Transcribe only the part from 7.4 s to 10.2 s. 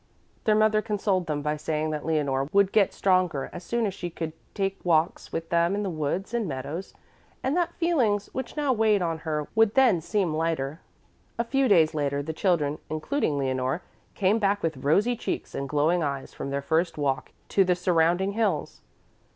and that feelings which now weighed on her would then